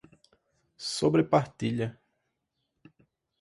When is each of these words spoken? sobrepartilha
sobrepartilha 0.95 2.01